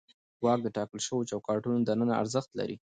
[0.43, 2.75] واک د ټاکل شوو چوکاټونو دننه ارزښت لري.